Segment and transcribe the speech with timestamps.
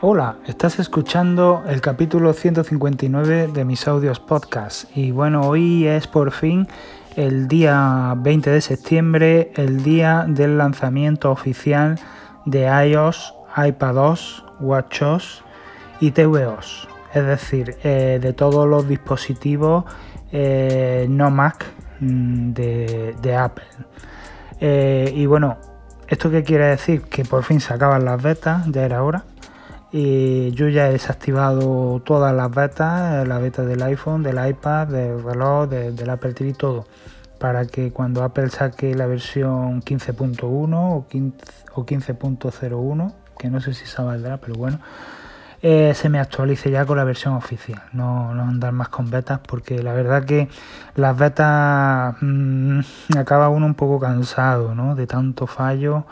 [0.00, 6.30] Hola, estás escuchando el capítulo 159 de mis audios podcast y bueno, hoy es por
[6.30, 6.68] fin
[7.16, 11.98] el día 20 de septiembre, el día del lanzamiento oficial
[12.46, 15.42] de iOS, iPadOS, WatchOS
[15.98, 19.84] y tvOS, es decir, eh, de todos los dispositivos
[20.30, 21.66] eh, no Mac
[21.98, 23.66] mm, de, Apple.
[24.60, 25.56] Eh, y bueno,
[26.06, 27.02] ¿esto qué quiere decir?
[27.02, 29.24] Que por fin se acaban las betas, ya era hora
[29.92, 35.68] yo ya he desactivado todas las betas, la beta del iPhone, del iPad, del reloj,
[35.68, 36.86] del Apple TV, todo.
[37.38, 41.06] Para que cuando Apple saque la versión 15.1 o
[41.86, 44.80] 15.01, que no sé si se valdrá, pero bueno,
[45.62, 47.82] eh, se me actualice ya con la versión oficial.
[47.92, 50.48] No, no andar más con betas, porque la verdad que
[50.94, 52.80] las betas mmm,
[53.16, 54.94] acaba uno un poco cansado, ¿no?
[54.94, 56.04] De tanto fallo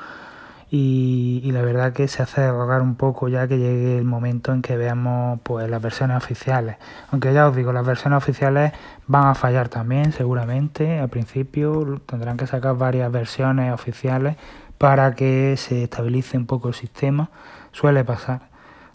[0.69, 4.63] y, la verdad que se hace rogar un poco ya que llegue el momento en
[4.63, 6.77] que veamos pues las versiones oficiales.
[7.13, 8.73] Aunque ya os digo, las versiones oficiales
[9.07, 10.99] van a fallar también seguramente.
[10.99, 14.37] Al principio tendrán que sacar varias versiones oficiales
[14.77, 17.31] para que se estabilice un poco el sistema.
[17.71, 18.41] Suele pasar.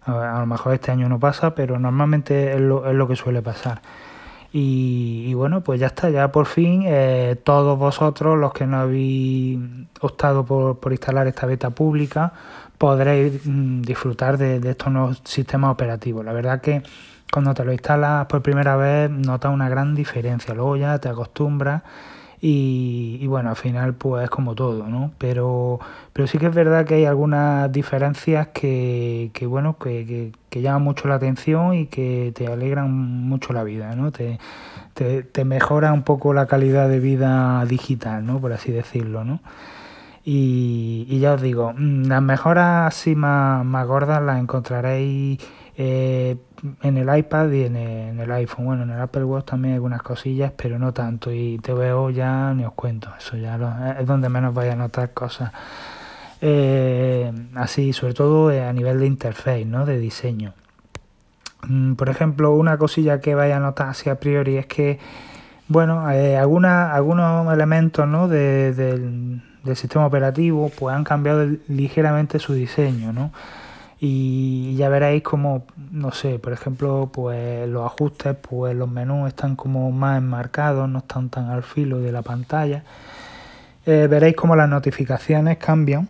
[0.03, 3.41] A, lo mejor este año no pasa, pero normalmente es lo, es lo que suele
[3.41, 3.81] pasar.
[4.53, 9.59] Y, bueno, pues ya está, ya por fin eh, todos vosotros, los que no habéis
[10.01, 12.33] optado por, por instalar esta beta pública,
[12.77, 16.25] podréis mm, disfrutar de, estos nuevos sistemas operativos.
[16.25, 16.81] La verdad que
[17.31, 21.83] cuando te lo instalas por primera vez notas una gran diferencia, luego ya te acostumbras
[22.43, 25.11] y, bueno, al final pues es como todo, ¿no?
[25.19, 25.79] Pero,
[26.11, 30.81] pero sí que es verdad que hay algunas diferencias que, que bueno, que, que, llaman
[30.81, 34.11] mucho la atención y que te alegran mucho la vida, ¿no?
[34.11, 34.39] Te,
[34.95, 38.41] te, mejora un poco la calidad de vida digital, ¿no?
[38.41, 39.39] Por así decirlo, ¿no?
[40.25, 45.39] Y, y ya os digo, mm, las mejoras así más, más gordas las encontraréis
[45.77, 46.37] eh,
[46.81, 48.65] en el iPad y en el, iPhone.
[48.65, 51.31] Bueno, en el Apple Watch también algunas cosillas, pero no tanto.
[51.31, 53.09] Y te veo ya ni os cuento.
[53.17, 55.51] Eso ya es donde menos vais a notar cosas.
[56.41, 59.85] Eh, así, sobre todo eh, a nivel de interface, ¿no?
[59.85, 60.53] De diseño.
[61.67, 64.99] Mm, por ejemplo, una cosilla que vaya a notar así a priori es que,
[65.67, 68.27] bueno, algunos elementos ¿no?
[68.27, 68.75] del,
[69.63, 73.31] del sistema operativo pues han cambiado ligeramente su diseño, ¿no?
[74.03, 79.55] Y ya veréis como, no sé, por ejemplo, pues los ajustes, pues los menús están
[79.55, 82.83] como más enmarcados, no están tan al filo de la pantalla.
[83.85, 86.09] Eh, veréis como las notificaciones cambian.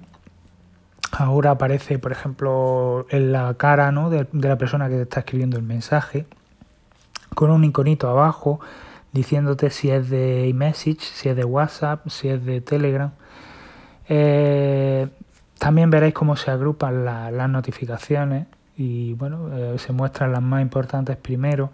[1.12, 4.10] Ahora aparece, por ejemplo, en la cara ¿no?
[4.10, 6.26] de, la persona que te está escribiendo el mensaje,
[7.36, 8.62] con un iconito abajo
[9.12, 13.12] diciéndote si es de iMessage, si es de WhatsApp, si es de Telegram.
[14.08, 15.10] Eh,
[15.62, 21.18] también veréis cómo se agrupan las notificaciones y bueno, eh, se muestran las más importantes
[21.18, 21.70] primero.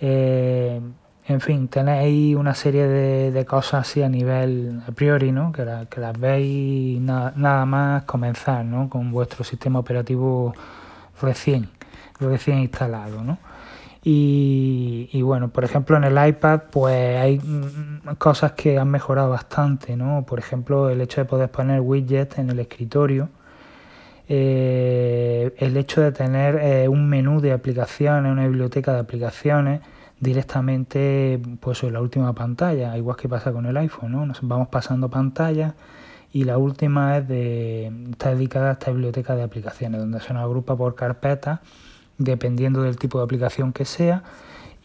[0.00, 0.80] Eh,
[1.26, 5.52] en fin, tenéis una serie de, cosas así a nivel a priori, ¿no?
[5.52, 8.88] Que, que las veis nada más comenzar, ¿no?
[8.88, 10.54] Con vuestro sistema operativo
[11.20, 11.68] recién,
[12.18, 13.36] recién instalado, ¿no?
[14.10, 19.96] Y, bueno, por ejemplo en el iPad pues hay mm, cosas que han mejorado bastante,
[19.98, 20.24] ¿no?
[20.24, 23.28] Por ejemplo el hecho de poder poner widgets en el escritorio,
[24.26, 29.82] eh, el hecho de tener eh, un menú de aplicaciones, una biblioteca de aplicaciones
[30.20, 34.24] directamente pues en la última pantalla, igual que pasa con el iPhone, ¿no?
[34.24, 35.74] Nos vamos pasando pantallas
[36.32, 40.44] y la última es de, está dedicada a esta biblioteca de aplicaciones, donde se nos
[40.44, 41.60] agrupa por carpetas
[42.18, 44.22] dependiendo del tipo de aplicación que sea.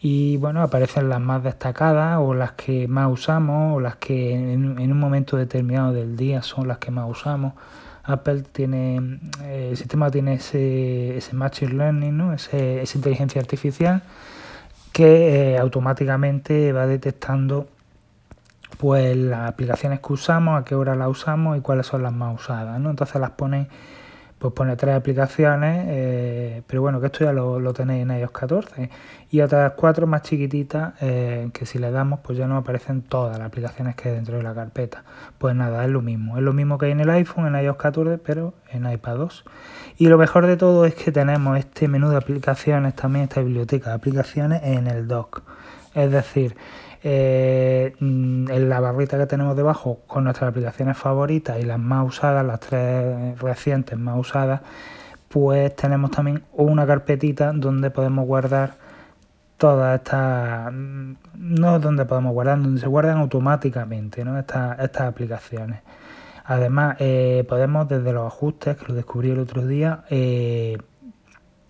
[0.00, 4.78] Y bueno, aparecen las más destacadas o las que más usamos o las que en,
[4.78, 7.54] un momento determinado del día son las que más usamos.
[8.04, 12.34] Apple tiene, eh, el sistema tiene ese, ese Machine Learning, ¿no?
[12.34, 14.02] ese, esa inteligencia artificial
[14.92, 17.66] que eh, automáticamente va detectando
[18.78, 22.40] pues las aplicaciones que usamos, a qué hora las usamos y cuáles son las más
[22.40, 22.78] usadas.
[22.78, 22.90] ¿no?
[22.90, 23.68] Entonces las pone
[24.44, 28.90] pues pone tres aplicaciones, eh, pero bueno, que esto ya lo, tenéis en iOS 14
[29.30, 33.38] y otras cuatro más chiquititas eh, que si le damos pues ya no aparecen todas
[33.38, 35.02] las aplicaciones que hay dentro de la carpeta.
[35.38, 37.78] Pues nada, es lo mismo, es lo mismo que hay en el iPhone, en iOS
[37.78, 39.44] 14, pero en iPad 2.
[39.96, 43.88] Y lo mejor de todo es que tenemos este menú de aplicaciones, también esta biblioteca
[43.88, 45.40] de aplicaciones en el dock.
[45.94, 46.54] Es decir,
[47.06, 52.06] eh, mm, en la barrita que tenemos debajo con nuestras aplicaciones favoritas y las más
[52.06, 54.62] usadas, las tres recientes más usadas,
[55.28, 58.76] pues tenemos también una carpetita donde podemos guardar
[59.58, 64.38] todas estas, mm, no donde podemos guardar, donde se guardan automáticamente ¿no?
[64.38, 65.80] estas, estas aplicaciones.
[66.46, 70.78] Además, eh, podemos desde los ajustes, que lo descubrí el otro día, eh,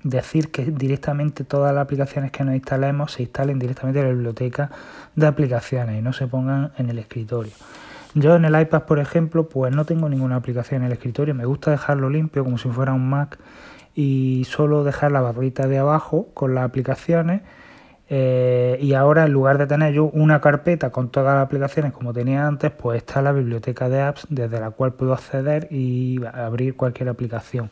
[0.05, 4.71] decir que directamente todas las aplicaciones que nos instalemos se instalen directamente en la biblioteca
[5.17, 7.53] de aplicaciones y no se pongan en el escritorio.
[8.15, 11.47] Yo en el iPad, por ejemplo, pues no tengo ninguna aplicación en el escritorio, me
[11.47, 13.39] gusta dejarlo limpio como si fuera un Mac
[13.95, 17.43] y solo dejar la barrita de abajo con las aplicaciones
[18.11, 22.13] eh, y ahora en lugar de tener yo una carpeta con todas las aplicaciones como
[22.13, 26.77] tenía antes, pues está la biblioteca de apps desde la cual puedo acceder y abrir
[26.77, 27.71] cualquier aplicación.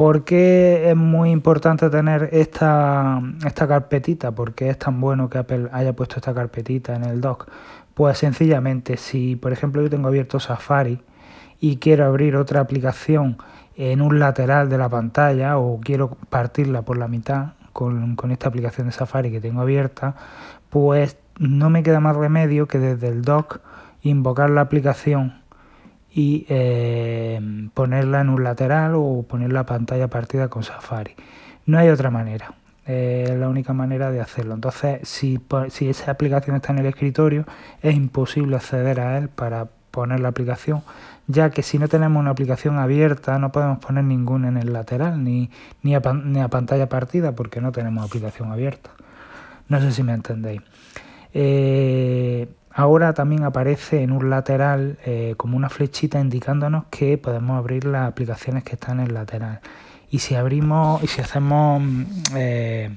[0.00, 4.32] ¿Por qué es muy importante tener esta, esta carpetita?
[4.32, 7.50] ¿Por qué es tan bueno que Apple haya puesto esta carpetita en el dock?
[7.92, 11.02] Pues sencillamente, si por ejemplo yo tengo abierto Safari
[11.60, 13.36] y quiero abrir otra aplicación
[13.76, 18.48] en un lateral de la pantalla o quiero partirla por la mitad con, con esta
[18.48, 20.14] aplicación de Safari que tengo abierta,
[20.70, 23.60] pues no me queda más remedio que desde el dock
[24.00, 25.39] invocar la aplicación
[26.12, 27.40] y eh,
[27.74, 31.14] ponerla en un lateral o poner la pantalla partida con Safari.
[31.66, 32.54] No hay otra manera,
[32.86, 34.54] es la única manera de hacerlo.
[34.54, 37.44] Entonces, si, si esa aplicación está en el escritorio,
[37.82, 40.82] es imposible acceder a él para poner la aplicación,
[41.26, 45.22] ya que si no tenemos una aplicación abierta no podemos poner ninguna en el lateral
[45.22, 45.50] ni,
[45.82, 48.90] ni, a, ni a pantalla partida porque no tenemos aplicación abierta.
[49.68, 50.62] No sé si me entendéis.
[51.32, 57.84] Eh, Ahora también aparece en un lateral eh, como una flechita indicándonos que podemos abrir
[57.84, 59.60] las aplicaciones que están en el lateral.
[60.08, 61.82] Y si abrimos y si hacemos
[62.36, 62.90] eh,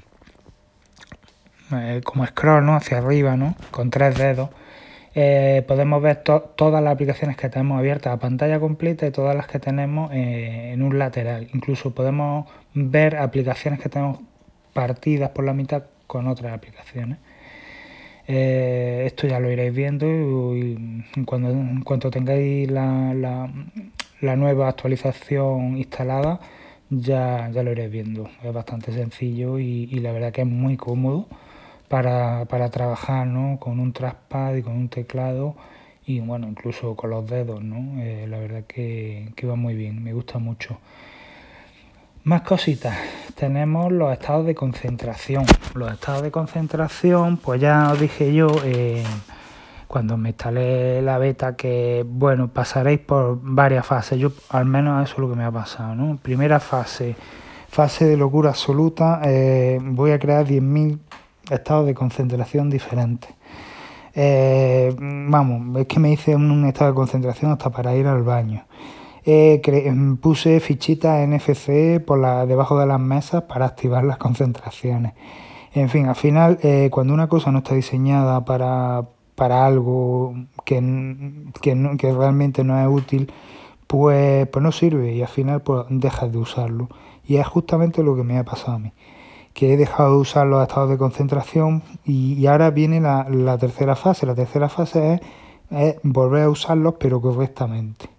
[1.72, 2.76] eh, como scroll ¿no?
[2.76, 3.56] hacia arriba ¿no?
[3.72, 4.50] con tres dedos,
[5.66, 9.60] podemos ver todas las aplicaciones que tenemos abiertas a pantalla completa y todas las que
[9.60, 11.48] tenemos en un lateral.
[11.54, 14.18] Incluso podemos ver aplicaciones que tenemos
[14.72, 17.18] partidas por la mitad con otras aplicaciones.
[18.26, 20.06] Eh, esto ya lo iréis viendo
[20.56, 26.40] y, cuando, en cuanto tengáis la, la, nueva actualización instalada
[26.90, 28.28] ya, ya lo iréis viendo.
[28.42, 31.26] Es bastante sencillo y, la verdad que es muy cómodo
[31.88, 33.58] para, para trabajar ¿no?
[33.60, 35.54] con un trackpad y con un teclado
[36.06, 38.00] y bueno, incluso con los dedos, ¿no?
[38.02, 40.78] Eh, la verdad que, que va muy bien, me gusta mucho.
[42.24, 42.96] Más cositas.
[43.34, 45.44] Tenemos los estados de concentración.
[45.74, 49.04] Los estados de concentración, pues ya os dije yo eh,
[49.86, 54.18] cuando me instalé la beta que, bueno, pasaréis por varias fases.
[54.18, 56.16] Yo al menos eso es lo que me ha pasado, ¿no?
[56.16, 57.14] Primera fase,
[57.68, 59.20] fase de locura absoluta.
[59.22, 60.98] Eh, voy a crear 10.000
[61.50, 63.34] estados de concentración diferentes.
[64.14, 68.64] Eh, vamos, es que me hice un estado de concentración hasta para ir al baño.
[69.26, 75.14] Eh, em, puse fichitas NFC por la, debajo de las mesas para activar las concentraciones.
[75.72, 80.34] En fin, al final, eh, cuando una cosa no está diseñada para, para algo
[80.64, 80.80] que,
[81.60, 83.32] que, que, realmente no es útil,
[83.86, 86.88] pues, pues no sirve y al final pues, dejas de usarlo.
[87.26, 88.92] Y es justamente lo que me ha pasado a mí,
[89.54, 93.96] que he dejado de usar los estados de concentración y, ahora viene la, la, tercera
[93.96, 94.26] fase.
[94.26, 95.20] La tercera fase
[95.70, 98.13] es volver a usarlos pero correctamente.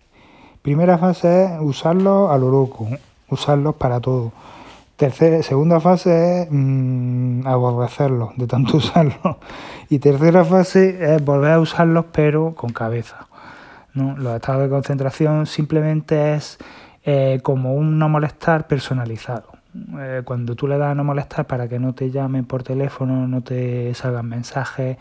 [0.66, 2.88] Primera fase es usarlos a lo loco,
[3.30, 4.32] usarlos para todo.
[5.44, 9.38] Segunda fase es mmm, aborrecerlos de tanto usarlos.
[9.90, 13.28] Y tercera fase es volver a usarlos pero con cabeza.
[13.94, 14.18] ¿no?
[14.18, 16.58] Los estados de concentración simplemente es
[17.04, 19.50] eh, como un no molestar personalizado.
[20.00, 23.28] Eh, cuando tú le das a no molestar para que no te llamen por teléfono,
[23.28, 24.98] no te salgan mensajes,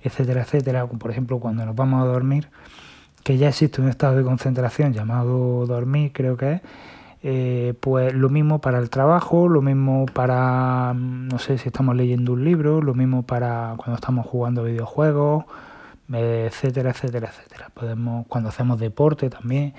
[0.00, 0.86] etcétera, etcétera.
[0.86, 2.48] Por ejemplo, cuando nos vamos a dormir,
[3.22, 6.60] que ya existe un estado de concentración llamado dormir, creo que es,
[7.24, 11.94] eh, pues lo mismo para el trabajo, lo mismo para, mm, no sé si estamos
[11.94, 15.44] leyendo un libro, lo mismo para cuando estamos jugando videojuegos,
[16.12, 17.70] etcétera, etcétera, etcétera.
[17.72, 19.72] Podemos, cuando hacemos deporte también,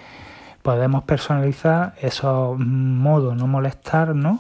[0.62, 4.40] podemos personalizar esos modos, no molestarnos.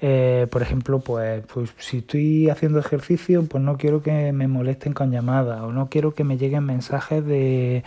[0.00, 4.92] Eh, por ejemplo, pues, pues si estoy haciendo ejercicio, pues no quiero que me molesten
[4.92, 7.82] con llamadas o no quiero que me lleguen mensajes de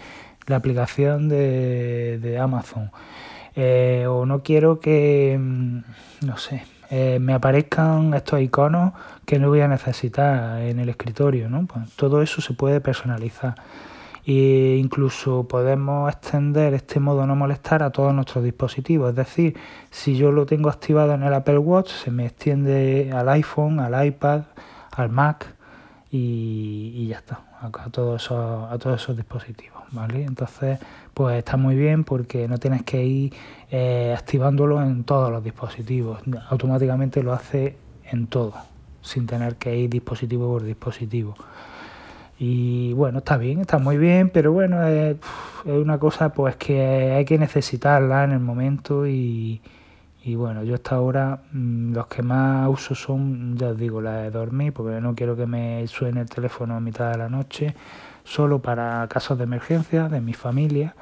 [0.50, 2.92] la aplicación de, Amazon.
[3.56, 5.80] Eh, o no quiero que, mm,
[6.26, 8.94] no sé, eh, me aparezcan estos iconos
[9.26, 11.66] que no voy a necesitar en el escritorio, ¿no?
[11.68, 13.56] Pues todo eso se puede personalizar.
[14.26, 19.10] E incluso podemos extender este modo no molestar a todos nuestros dispositivos.
[19.12, 19.58] Es decir,
[19.92, 24.06] si yo lo tengo activado en el Apple Watch, se me extiende al iPhone, al
[24.06, 24.42] iPad,
[24.92, 25.56] al Mac
[26.12, 30.24] y, ya está, a, todos esos, a todos esos dispositivos, ¿vale?
[30.24, 30.80] Entonces,
[31.14, 33.34] pues está muy bien porque no tienes que ir
[33.72, 37.76] eh, activándolo en todos los dispositivos, automáticamente lo hace
[38.12, 38.54] en todo,
[39.02, 41.36] sin tener que ir dispositivo por dispositivo.
[42.40, 45.18] Y bueno, está bien, está muy bien, pero bueno, es,
[45.66, 46.82] una cosa pues que
[47.12, 49.62] hay que necesitarla en el momento y,
[50.24, 54.18] Y bueno, yo hasta ahora mm, los que más uso son, ya os digo, la
[54.24, 57.76] de dormir, porque no quiero que me suene el teléfono a mitad de la noche,
[58.30, 60.96] solo para casos de emergencia de mi familia.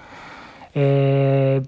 [0.74, 1.62] Eh,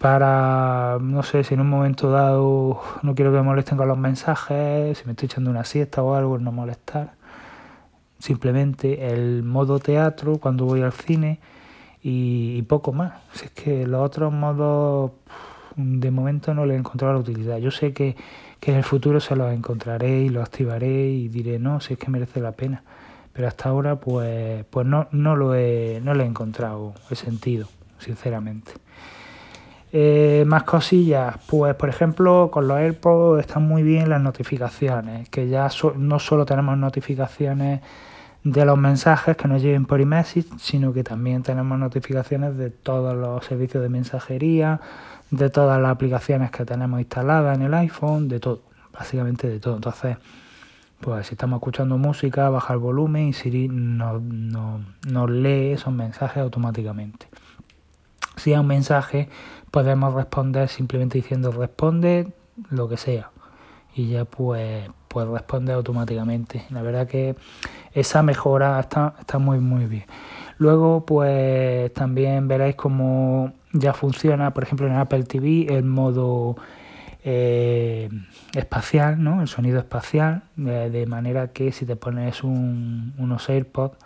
[0.00, 3.98] para, no sé, si en un momento dado no quiero que me molesten con los
[3.98, 7.12] mensajes, si me estoy echando una siesta o algo, no molestar.
[8.18, 11.38] Simplemente el modo teatro cuando voy al cine
[12.02, 13.14] y, poco más.
[13.32, 15.12] Si es que los otros modos
[15.76, 17.58] de momento no le he encontrado la utilidad.
[17.58, 18.16] Yo sé que,
[18.58, 21.98] que, en el futuro se los encontraré y los activaré y diré, no, si es
[21.98, 22.82] que merece la pena.
[23.36, 27.68] Pero hasta ahora pues, pues no, no, lo he, no le he encontrado el sentido,
[27.98, 28.72] sinceramente.
[29.92, 35.48] Eh, más cosillas, pues por ejemplo con los AirPods están muy bien las notificaciones, que
[35.48, 37.82] ya no solo tenemos notificaciones
[38.42, 43.14] de los mensajes que nos lleguen por iMessage, sino que también tenemos notificaciones de todos
[43.14, 44.80] los servicios de mensajería,
[45.30, 48.62] de todas las aplicaciones que tenemos instaladas en el iPhone, de todo,
[48.92, 49.76] básicamente de todo.
[49.76, 50.16] Entonces,
[51.00, 56.38] pues si estamos escuchando música, baja el volumen y Siri nos, nos lee esos mensajes
[56.38, 57.28] automáticamente.
[58.36, 59.28] Si hay un mensaje,
[59.70, 62.32] podemos responder simplemente diciendo responde
[62.70, 63.30] lo que sea.
[63.94, 66.66] Y ya pues, pues responde automáticamente.
[66.70, 67.34] La verdad que
[67.92, 70.04] esa mejora está, está muy muy bien.
[70.58, 76.56] Luego pues también veréis cómo ya funciona, por ejemplo en Apple TV, el modo
[77.28, 78.08] eh,
[78.54, 79.42] espacial, ¿no?
[79.42, 83.96] el sonido espacial, de, manera que si te pones un, unos AirPods,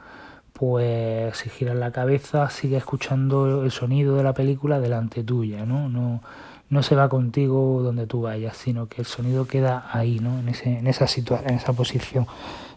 [0.55, 5.91] pues si giras la cabeza sigue escuchando el sonido de la película delante tuya, ¿no?
[5.91, 6.23] No,
[6.71, 10.39] no se va contigo donde tú vayas, sino que el sonido queda ahí, ¿no?
[10.39, 11.05] En, ese, en esa
[11.45, 12.27] en esa posición.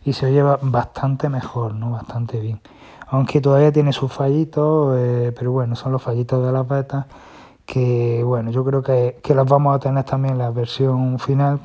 [0.04, 1.92] Y se oye bastante mejor, ¿no?
[1.92, 2.60] Bastante bien.
[3.08, 7.06] Aunque todavía tiene sus fallitos, eh, pero bueno, son los fallitos de las betas
[7.66, 11.60] que, bueno, yo creo que, que los vamos a tener también en la versión final,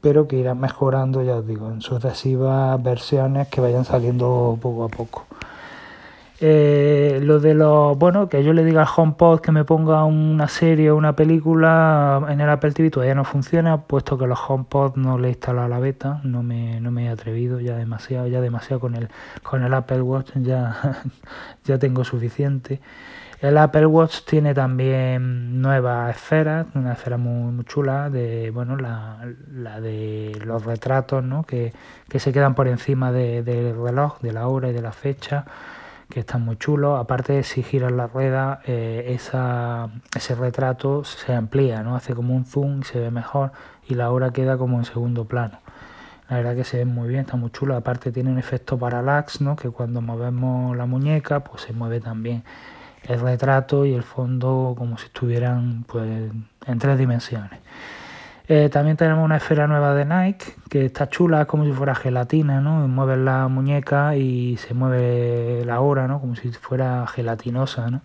[0.00, 4.88] pero que irán mejorando, ya os digo, en sucesivas versiones que vayan saliendo poco a
[4.88, 5.26] poco.
[6.42, 10.48] Eh, lo de los, bueno, que yo le diga al HomePod que me ponga una
[10.48, 14.96] serie o una película en el Apple TV todavía no funciona, puesto que los HomePod
[14.96, 18.40] no le he instalado la beta, no me, no me he atrevido ya demasiado, ya
[18.40, 19.10] demasiado con el,
[19.42, 21.02] con el Apple Watch, ya,
[21.66, 22.80] ya tengo suficiente.
[23.40, 29.80] El Apple Watch tiene también nuevas esferas, una esfera muy, chula de, bueno, la, la,
[29.80, 31.44] de los retratos, ¿no?
[31.44, 31.72] Que,
[32.06, 35.46] que se quedan por encima del reloj, de la hora y de la fecha
[36.10, 37.00] que están muy chulos.
[37.00, 41.96] Aparte, si giras la rueda, eh, esa, ese retrato se amplía, ¿no?
[41.96, 43.52] Hace como un zoom y se ve mejor
[43.88, 45.60] y la hora queda como en segundo plano.
[46.28, 47.74] La verdad que se ve muy bien, está muy chulo.
[47.74, 49.56] Aparte tiene un efecto parallax, ¿no?
[49.56, 52.44] Que cuando movemos la muñeca, pues se mueve también
[53.04, 56.30] el retrato y el fondo como si estuvieran pues
[56.66, 57.60] en tres dimensiones.
[58.52, 62.60] Eh, también tenemos una esfera nueva de Nike que está chula, como si fuera gelatina,
[62.60, 62.88] ¿no?
[62.88, 66.20] Mueves la muñeca y se mueve la hora, ¿no?
[66.20, 68.00] Como si fuera gelatinosa, ¿no?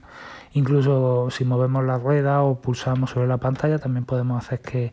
[0.53, 4.91] Incluso si movemos la rueda o pulsamos sobre la pantalla también podemos hacer que,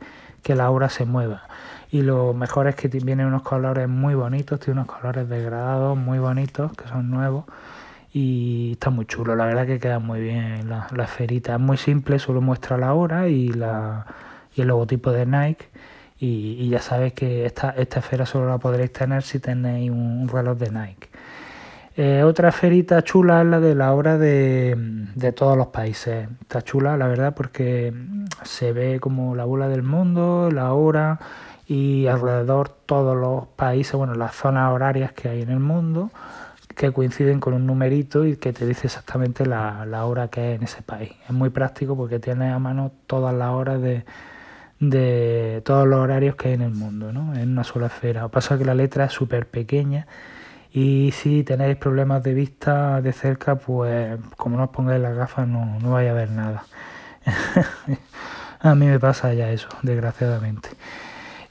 [0.55, 1.43] la hora se mueva.
[1.91, 6.19] Y lo mejor es que tiene unos colores muy bonitos, tiene unos colores degradados muy
[6.19, 7.45] bonitos, que son nuevos
[8.13, 9.35] y está muy chulo.
[9.37, 11.55] La verdad que queda muy bien la, la esferita.
[11.55, 14.07] Es muy simple, solo muestra la hora y la
[14.55, 15.69] y el logotipo de Nike.
[16.19, 20.57] Y, ya sabéis que esta, esta esfera solo la podréis tener si tenéis un, reloj
[20.57, 21.09] de Nike.
[21.97, 24.75] Eh, otra esferita chula es la de la hora de,
[25.17, 26.29] de, todos los países.
[26.41, 27.93] Está chula, la verdad, porque
[28.45, 31.19] se ve como la bola del mundo, la hora
[31.67, 36.11] y alrededor todos los países, bueno, las zonas horarias que hay en el mundo,
[36.75, 40.65] que coinciden con un numerito y que te dice exactamente la, hora que es en
[40.65, 41.13] ese país.
[41.25, 44.05] Es muy práctico porque tienes a mano todas las horas de,
[44.81, 47.35] de todos los horarios que hay en el mundo, ¿no?
[47.35, 48.29] en una sola esfera.
[48.29, 50.07] Pasa que la letra es súper pequeña
[50.73, 55.47] y si tenéis problemas de vista de cerca, pues como no os pongáis las gafas
[55.47, 56.65] no, no vais a ver nada.
[58.61, 60.71] a mí me pasa ya eso, desgraciadamente.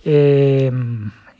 [0.04, 0.72] Eh,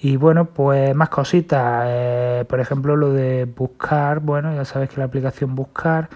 [0.04, 1.84] y bueno, pues más cositas.
[1.88, 4.20] Eh, por ejemplo, lo de buscar.
[4.20, 6.10] Bueno, ya sabéis que la aplicación Buscar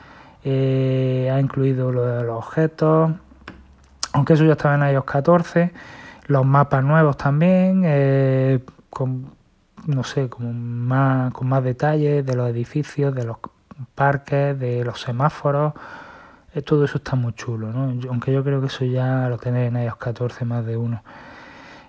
[0.43, 3.11] eh, ha incluido lo de los objetos,
[4.13, 5.71] aunque eso ya estaba en iOS 14,
[6.27, 9.27] los mapas nuevos también, eh, con,
[9.85, 13.37] no sé, con más, con más detalles de los edificios, de los
[13.93, 15.73] parques, de los semáforos,
[16.65, 17.93] todo eso está muy chulo, ¿no?
[18.09, 21.03] aunque yo creo que eso ya lo tenéis en iOS 14 más de uno.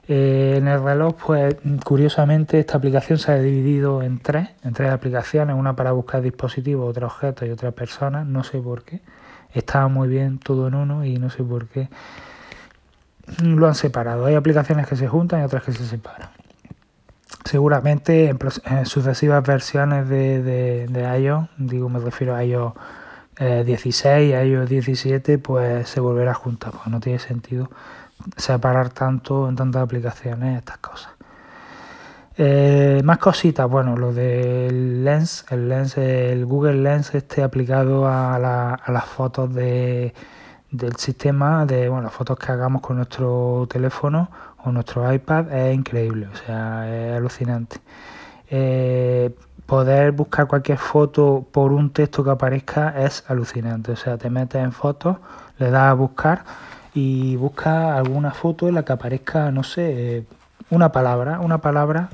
[0.09, 4.93] Eh, en el reloj, pues curiosamente esta aplicación se ha dividido en tres, en tres
[4.93, 9.01] aplicaciones, una para buscar dispositivos, otra objetos y otra personas, no sé por qué
[9.53, 11.89] estaba muy bien todo en uno y no sé por qué
[13.43, 14.27] lo han separado.
[14.27, 16.29] Hay aplicaciones que se juntan y otras que se separan.
[17.45, 20.41] Seguramente en, sucesivas versiones de,
[20.87, 22.75] de, iOS, digo, me refiero a iOS
[23.39, 27.71] 16, a iOS 17, pues se volverá a juntar, porque no tiene sentido
[28.37, 31.13] separar tanto en tantas aplicaciones estas cosas.
[32.39, 38.39] Eh, más cositas, bueno, lo del Lens, el Lens, el Google Lens este aplicado a,
[38.39, 40.13] las fotos de,
[40.71, 44.31] del sistema, de bueno, las fotos que hagamos con nuestro teléfono
[44.65, 47.79] o nuestro iPad es increíble, o sea, es alucinante.
[48.51, 54.29] Eh, poder buscar cualquier foto por un texto que aparezca es alucinante, o sea, te
[54.29, 55.17] metes en fotos,
[55.59, 56.45] le das a buscar
[56.97, 60.25] y busca alguna foto en la que aparezca, no sé,
[60.71, 62.09] una palabra, una palabra,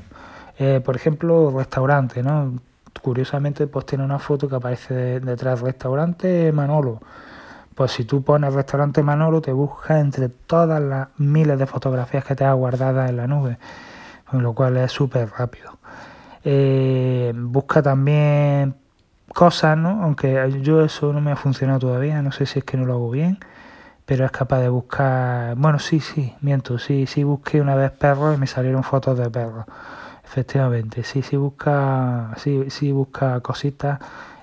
[0.58, 2.54] eh, por ejemplo, restaurante, ¿no?
[3.00, 7.00] Curiosamente, pues tiene una foto que aparece detrás restaurante Manolo.
[7.76, 12.34] Pues si tú pones restaurante Manolo, te busca entre todas las miles de fotografías que
[12.34, 13.58] te has guardadas en la nube,
[14.28, 15.78] con lo cual es súper rápido.
[16.42, 18.74] Eh, busca también
[19.32, 20.02] cosas, ¿no?
[20.02, 22.94] Aunque yo eso no me ha funcionado todavía, no sé si es que no lo
[22.94, 23.38] hago bien
[24.04, 28.36] pero es capaz de buscar, bueno, sí, sí, miento, sí, sí busqué una vez perros
[28.36, 29.64] y me salieron fotos de perros,
[30.24, 34.00] efectivamente, sí, sí busca, sí, sí busca cositas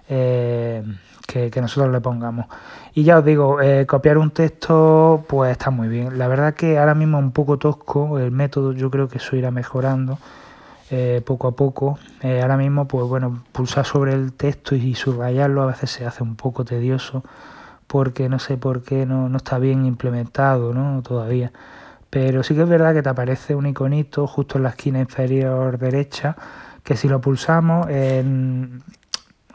[0.07, 0.83] eh,
[1.27, 2.47] que, nosotros le pongamos.
[2.93, 6.17] Y ya os digo, eh, copiar un texto, pues está muy bien.
[6.17, 9.35] La verdad que ahora mismo es un poco tosco, el método yo creo que eso
[9.35, 10.17] irá mejorando.
[10.91, 11.99] Eh, poco a poco.
[12.23, 16.35] ahora mismo, pues bueno, pulsar sobre el texto y subrayarlo a veces se hace un
[16.35, 17.23] poco tedioso
[17.89, 21.01] porque no sé por qué no, está bien implementado ¿no?
[21.01, 21.51] todavía.
[22.11, 25.79] Pero sí que es verdad que te aparece un iconito justo en la esquina inferior
[25.79, 26.35] derecha,
[26.83, 28.83] que si lo pulsamos, en,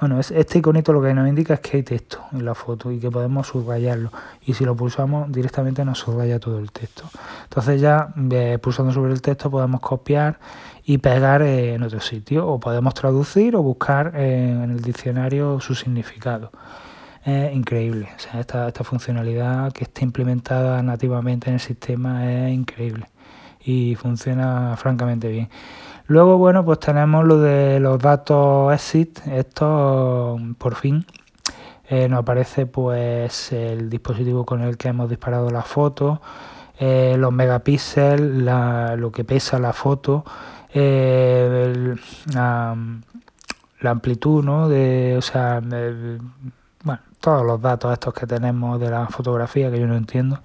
[0.01, 2.99] bueno, este iconito lo que nos indica es que hay texto en la foto y
[2.99, 4.11] que podemos subrayarlo.
[4.45, 7.05] Y si lo pulsamos, directamente nos subraya todo el texto.
[7.45, 10.41] Entonces ya eh, pulsando sobre el texto podemos copiar
[10.85, 12.49] y pegar en otro sitio.
[12.49, 16.51] O podemos traducir o buscar en el diccionario su significado
[17.25, 18.09] es increíble.
[18.17, 23.07] O sea, esta, esta funcionalidad que está implementada nativamente en el sistema es increíble
[23.65, 25.49] y funciona francamente bien.
[26.07, 29.21] Luego, bueno, pues tenemos lo de los datos exit.
[29.27, 31.07] Esto, por fin,
[31.89, 36.21] eh, nos aparece pues el dispositivo con el que hemos disparado la foto,
[36.79, 40.25] eh, los megapíxeles, lo que pesa la foto,
[40.75, 41.95] eh,
[42.35, 42.77] la,
[43.83, 44.69] amplitud, ¿no?
[44.69, 45.61] De, o sea,
[47.25, 50.41] todos los datos estos que tenemos de la fotografía que yo no entiendo,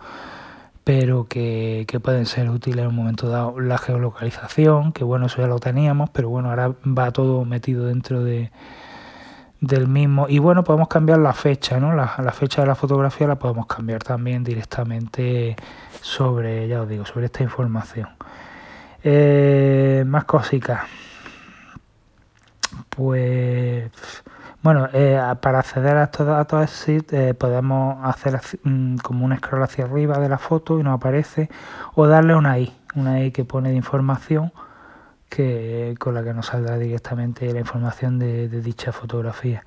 [0.85, 3.59] pero que, pueden ser útiles en un momento dado.
[3.59, 8.23] La geolocalización, que bueno, eso ya lo teníamos, pero bueno, ahora va todo metido dentro
[8.23, 8.49] de
[9.59, 10.27] del mismo.
[10.29, 14.01] Y bueno podemos cambiar la fecha no la, fecha de la fotografía la podemos cambiar
[14.01, 15.57] también directamente
[15.99, 18.07] sobre ya os digo sobre esta información.
[19.03, 20.83] Eh, más cositas.
[22.89, 23.91] Pues
[24.61, 29.85] bueno, eh, para acceder a estos datos eh, podemos hacer mm, como un scroll hacia
[29.85, 31.49] arriba de la foto y nos aparece
[31.95, 34.51] o darle una I, una I que pone de información
[35.29, 39.63] que con la que nos saldrá directamente la información de dicha fotografía.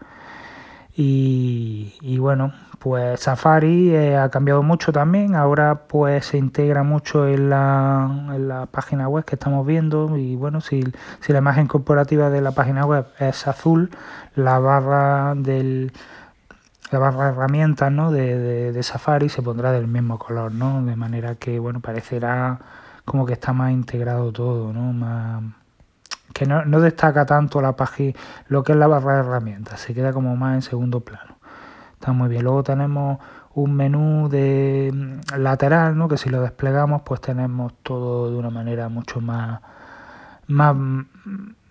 [0.94, 7.48] Y, bueno, pues Safari eh, ha cambiado mucho también, ahora pues se integra mucho en
[7.48, 10.83] la, en la página web que estamos viendo y bueno, si,
[11.20, 13.90] si la imagen corporativa de la página web es azul,
[14.35, 15.92] la barra del
[16.90, 18.11] la barra de herramientas ¿no?
[18.12, 20.85] de, de, Safari se pondrá del mismo color, ¿no?
[20.85, 22.59] De manera que bueno parecerá
[23.07, 24.92] como que está más integrado todo, ¿no?
[26.33, 28.18] Que no, no destaca tanto la página,
[28.49, 31.37] lo que es la barra de herramientas, se queda como más en segundo plano.
[31.95, 32.42] Está muy bien.
[32.42, 33.18] Luego tenemos
[33.55, 36.09] un menú de mm, lateral, ¿no?
[36.09, 39.61] que si lo desplegamos, pues tenemos todo de una manera mucho más,
[40.47, 40.75] más,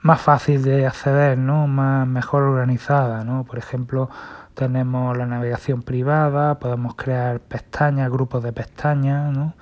[0.01, 1.67] más fácil de acceder, ¿no?
[1.67, 3.23] más mejor organizada.
[3.23, 3.43] ¿no?
[3.43, 4.09] Por ejemplo,
[4.53, 9.53] tenemos la navegación privada, podemos crear pestañas, grupos de pestañas, ¿no?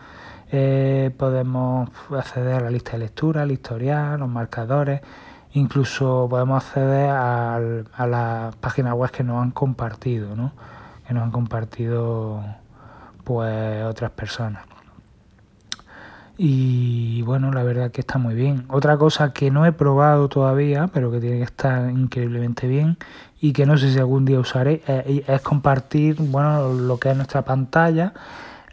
[0.51, 5.01] Eh, podemos acceder a la lista de lectura, al historial, los marcadores,
[5.53, 10.51] incluso podemos acceder a, a las páginas web que nos han compartido, ¿no?
[11.07, 12.43] que nos han compartido
[13.23, 14.63] pues otras personas.
[16.35, 18.63] Y bueno, la verdad que está muy bien.
[18.69, 22.97] Otra cosa que no he probado todavía, pero que tiene que estar increíblemente bien
[23.41, 27.17] y que no sé si algún día usaré, es, es compartir bueno, lo que es
[27.17, 28.13] nuestra pantalla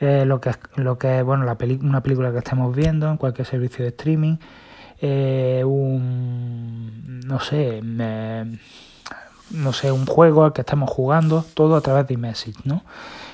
[0.01, 3.47] eh, lo que es, lo que bueno, la una película que estemos viendo en cualquier
[3.47, 4.37] servicio de streaming,
[5.01, 7.81] eh, un, no sé,
[9.51, 12.83] no sé, un juego al que estamos jugando, todo a través de iMessage, ¿no?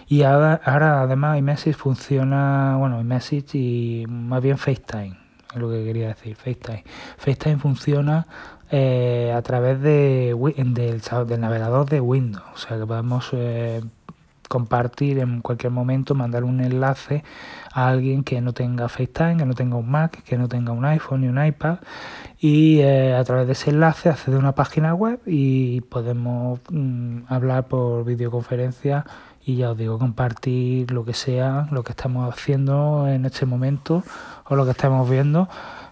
[0.09, 5.17] Y ahora, ahora además iMessage funciona, bueno, iMessage y más bien FaceTime,
[5.55, 6.85] es lo que quería decir, FaceTime.
[7.17, 8.27] FaceTime funciona
[8.71, 13.31] eh, a través de, del, navegador de Windows, o sea que podemos
[14.53, 17.25] compartir en cualquier momento, mandar un enlace
[17.73, 20.85] a alguien que no tenga FaceTime, que no tenga un Mac, que no tenga un
[20.85, 21.79] iPhone ni un iPad.
[22.39, 27.21] Y eh, a través de ese enlace accede a una página web y podemos mm,
[27.29, 29.07] hablar por videoconferencia
[29.43, 34.05] y ya os digo, compartir lo que sea, lo que estamos haciendo en este momento
[34.45, 35.49] o lo que estamos viendo,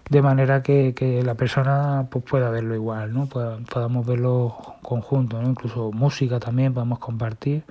[0.07, 3.27] de manera que, que la persona pues, pueda verlo igual, ¿no?
[3.27, 7.63] podamos verlo conjunto, incluso música también podemos compartir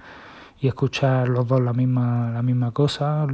[0.60, 3.26] y escuchar los dos la misma, la misma cosa,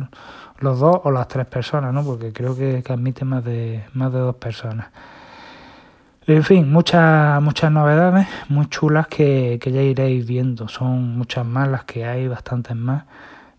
[0.60, 2.04] los dos o las tres personas, ¿no?
[2.04, 4.88] Porque creo que, admite más de, más de dos personas.
[6.28, 10.68] En fin, muchas, muchas novedades muy chulas que, que ya iréis viendo.
[10.68, 13.04] Son muchas más las que hay, bastantes más.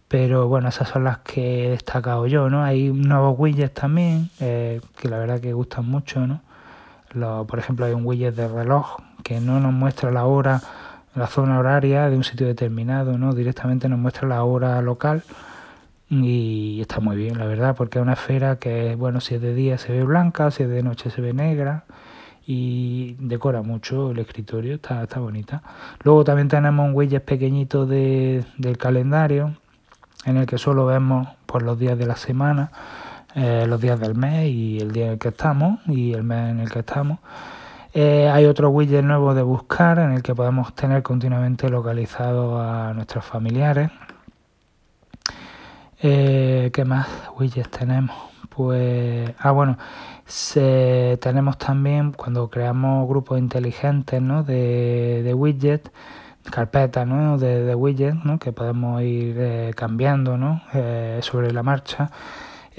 [0.07, 2.63] Pero bueno, esas son las que he destacado yo, ¿no?
[2.63, 6.41] Hay nuevos widgets también, eh, que la verdad que gustan mucho, ¿no?
[7.47, 10.61] por ejemplo, hay un widget de reloj que no nos muestra la hora
[11.17, 13.33] la zona horaria de un sitio determinado, ¿no?
[13.33, 15.23] Directamente nos muestra la hora local
[16.09, 19.53] y está muy bien, la verdad, porque es una esfera que, bueno, si es de
[19.53, 21.85] día se ve blanca, si es de noche se ve negra
[22.45, 25.63] y decora mucho el escritorio, está, está bonita.
[26.03, 29.55] Luego también tenemos un widget pequeñito de, del calendario
[30.23, 32.71] en el que solo vemos por los días de la semana,
[33.33, 36.51] eh, los días del mes y el día en el que estamos y el mes
[36.51, 37.19] en el que estamos.
[37.99, 42.93] Eh, hay otro widget nuevo de buscar en el que podemos tener continuamente localizado a
[42.93, 43.89] nuestros familiares.
[46.03, 47.07] Eh, ¿Qué más
[47.39, 48.15] widgets tenemos?
[48.49, 49.79] Pues, ah, bueno,
[51.19, 54.43] tenemos también cuando creamos grupos inteligentes ¿no?
[54.43, 55.89] de, de widgets,
[56.51, 57.39] carpetas ¿no?
[57.39, 58.37] de, de widgets ¿no?
[58.37, 60.61] que podemos ir eh, cambiando ¿no?
[61.21, 62.11] sobre la marcha.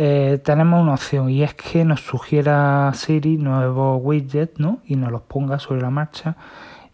[0.01, 4.79] Eh, tenemos una opción y es que nos sugiera Siri nuevos widgets ¿no?
[4.87, 6.37] y nos los ponga sobre la marcha.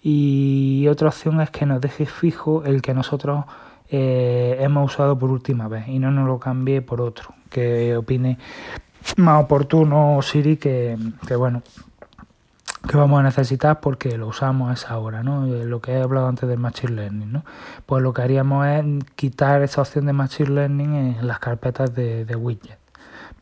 [0.03, 3.45] Y otra opción es que nos deje fijo el que nosotros
[3.91, 8.39] eh, hemos usado por última vez y no nos lo cambie por otro, que opine
[9.19, 10.97] más oportuno Siri que,
[11.29, 11.63] que bueno
[12.89, 15.47] que vamos a necesitar porque lo usamos a esa hora, ¿no?
[15.47, 17.45] Eh, lo que he hablado antes del Machine Learning, ¿no?
[17.87, 22.25] Pues lo que haríamos es quitar esa opción de Machine Learning en las carpetas de,
[22.25, 22.84] de widgets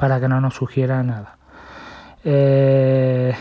[0.02, 1.36] para que no nos sugiera nada.
[2.24, 3.32] Eh,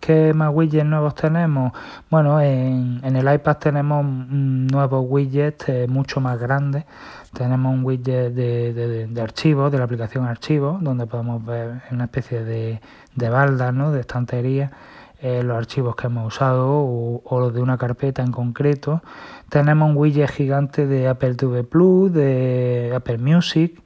[0.00, 1.72] ¿Qué más widgets nuevos tenemos?
[2.10, 6.86] Bueno, en, el iPad tenemos nuevos widgets eh, mucho más grandes.
[7.32, 12.42] Tenemos un widget de, de, archivos, de la aplicación archivos, donde podemos ver una especie
[12.42, 12.80] de,
[13.14, 13.92] de balda, ¿no?
[13.92, 14.72] de estantería,
[15.20, 19.02] eh, los archivos que hemos usado o, o, los de una carpeta en concreto.
[19.48, 23.80] Tenemos un widget gigante de Apple TV Plus, de Apple Music.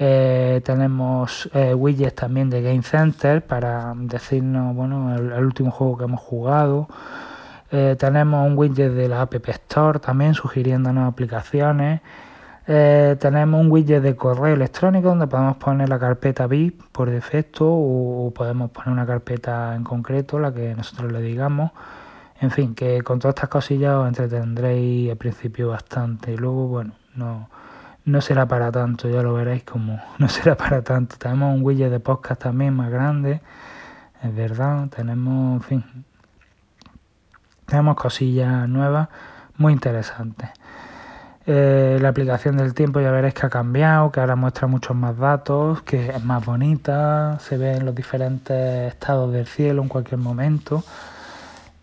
[0.00, 6.04] Eh, tenemos eh, widgets también de Game Center para decirnos bueno el, último juego que
[6.04, 6.88] hemos jugado.
[7.72, 12.00] Eh, tenemos un widget de la App Store también sugiriéndonos aplicaciones.
[12.66, 18.30] tenemos un widget de correo electrónico donde podemos poner la carpeta VIP por defecto o,
[18.34, 21.72] podemos poner una carpeta en concreto, la que nosotros le digamos.
[22.40, 26.32] En fin, que con todas estas cosillas os entretendréis al principio bastante.
[26.32, 27.48] Y luego, bueno, no,
[28.08, 31.16] no será para tanto, ya lo veréis como no será para tanto.
[31.18, 33.40] Tenemos un widget de podcast también más grande,
[34.22, 36.04] es verdad, tenemos, en fin,
[37.66, 39.08] tenemos cosillas nuevas
[39.56, 40.50] muy interesantes.
[41.46, 45.16] Eh, la aplicación del tiempo ya veréis que ha cambiado, que ahora muestra muchos más
[45.16, 50.84] datos, que es más bonita, se ven los diferentes estados del cielo en cualquier momento.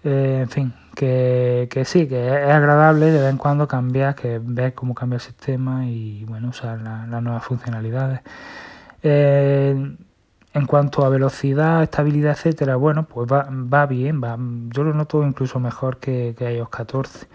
[0.03, 4.39] Eh, en fin, que, que, sí, que es agradable de vez en cuando cambiar, que
[4.41, 8.21] ver cómo cambia el sistema y bueno, usar las nuevas funcionalidades.
[9.03, 9.95] Eh,
[10.53, 14.37] en cuanto a velocidad, estabilidad, etcétera, bueno, pues va, va bien, va,
[14.73, 17.27] yo lo noto incluso mejor que, que iOS 14,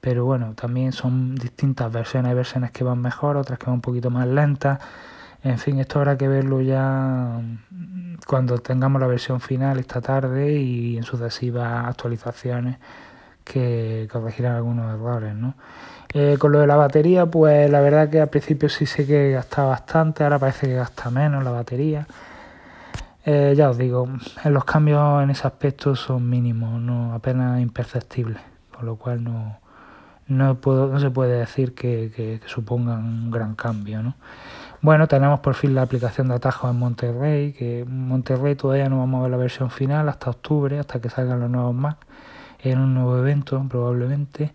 [0.00, 3.80] pero bueno, también son distintas versiones, hay versiones que van mejor, otras que van un
[3.80, 4.78] poquito más lentas.
[5.44, 7.40] En fin, esto habrá que verlo ya
[8.26, 12.76] cuando tengamos la versión final esta tarde y en sucesivas actualizaciones
[13.44, 15.34] que corregirán algunos errores.
[15.34, 15.54] ¿no?
[16.12, 19.32] Eh, con lo de la batería, pues la verdad que al principio sí sé que
[19.32, 22.06] gasta bastante, ahora parece que gasta menos la batería.
[23.24, 24.08] Eh, ya os digo,
[24.44, 28.40] los cambios en ese aspecto son mínimos, no apenas imperceptibles,
[28.74, 29.58] con lo cual no,
[30.28, 34.02] no, puedo, no se puede decir que, que, que supongan un gran cambio.
[34.02, 34.14] ¿no?
[34.80, 38.98] Bueno, tenemos por fin la aplicación de atajos en Monterrey, que en Monterrey todavía no
[38.98, 41.98] vamos a ver la versión final hasta octubre, hasta que salgan los nuevos Mac,
[42.60, 44.52] en un nuevo evento probablemente.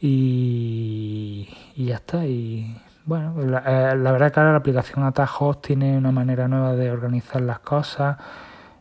[0.00, 2.26] y, ya está.
[2.26, 6.74] Y bueno, la, eh, la, verdad que ahora la aplicación Atajos tiene una manera nueva
[6.74, 8.16] de organizar las cosas.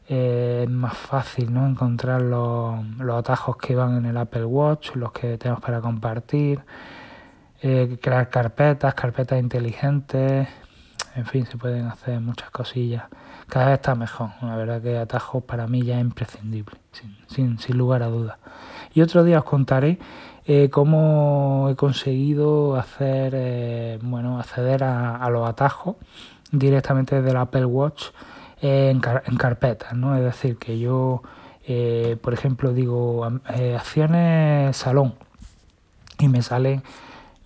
[0.10, 1.68] Eh, es más fácil ¿no?
[1.68, 6.60] encontrar los, los, atajos que van en el Apple Watch, los que tenemos para compartir,
[7.62, 10.48] eh, crear carpetas, carpetas inteligentes,
[11.16, 13.06] en fin, se pueden hacer muchas cosillas.
[13.48, 16.78] Cada vez está mejor, la verdad que atajos para mí ya es imprescindible,
[17.28, 18.38] sin, sin, lugar a dudas.
[18.94, 20.00] Y otro día os contaré
[20.46, 25.96] eh, cómo he conseguido hacer, eh, bueno, acceder a, a, los atajos
[26.52, 28.08] directamente desde el Apple Watch
[28.62, 30.16] en, car en, carpetas, ¿no?
[30.16, 31.22] Es decir, que yo,
[31.68, 35.16] eh, por ejemplo, digo acciones salón
[36.20, 36.84] y me salen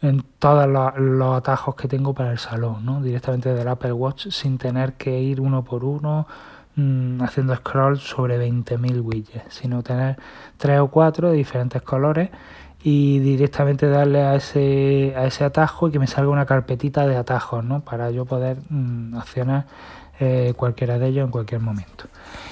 [0.01, 3.01] en todos los, atajos que tengo para el salón, ¿no?
[3.01, 6.27] Directamente del Apple Watch sin tener que ir uno por uno
[6.75, 10.17] mmm, haciendo scroll sobre 20.000 widgets, sino tener
[10.57, 12.29] tres o cuatro de diferentes colores
[12.81, 17.17] y directamente darle a ese, a ese atajo y que me salga una carpetita de
[17.17, 17.81] atajos, ¿no?
[17.81, 19.65] Para yo poder mmm, accionar
[20.21, 22.05] eh, cualquiera de ellos en cualquier momento.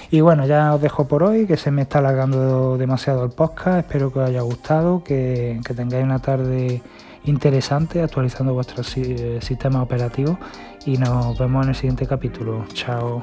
[0.09, 3.79] Y bueno, ya os dejo por hoy, que se me está alargando demasiado el podcast.
[3.79, 6.81] Espero que os haya gustado, que, que tengáis una tarde
[7.27, 10.37] interesante actualizando vuestro sistema operativo
[10.85, 12.65] y nos vemos en el siguiente capítulo.
[12.73, 13.21] Chao.